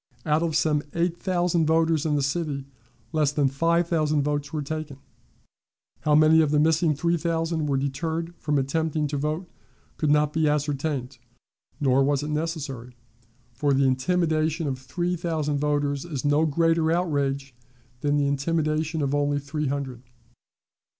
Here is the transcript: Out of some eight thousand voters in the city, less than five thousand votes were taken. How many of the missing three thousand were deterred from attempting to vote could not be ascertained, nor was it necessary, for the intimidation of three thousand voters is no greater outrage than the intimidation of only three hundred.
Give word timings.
Out 0.25 0.41
of 0.41 0.55
some 0.55 0.81
eight 0.95 1.19
thousand 1.19 1.67
voters 1.67 2.07
in 2.07 2.15
the 2.15 2.23
city, 2.23 2.65
less 3.11 3.31
than 3.31 3.47
five 3.49 3.87
thousand 3.87 4.23
votes 4.23 4.51
were 4.51 4.63
taken. 4.63 4.97
How 5.99 6.15
many 6.15 6.41
of 6.41 6.49
the 6.49 6.59
missing 6.59 6.95
three 6.95 7.17
thousand 7.17 7.67
were 7.67 7.77
deterred 7.77 8.33
from 8.39 8.57
attempting 8.57 9.05
to 9.09 9.17
vote 9.17 9.47
could 9.97 10.09
not 10.09 10.33
be 10.33 10.49
ascertained, 10.49 11.19
nor 11.79 12.03
was 12.03 12.23
it 12.23 12.31
necessary, 12.31 12.95
for 13.53 13.75
the 13.75 13.85
intimidation 13.85 14.65
of 14.67 14.79
three 14.79 15.15
thousand 15.15 15.59
voters 15.59 16.03
is 16.03 16.25
no 16.25 16.47
greater 16.47 16.91
outrage 16.91 17.53
than 17.99 18.17
the 18.17 18.25
intimidation 18.25 19.03
of 19.03 19.13
only 19.13 19.37
three 19.37 19.67
hundred. 19.67 20.01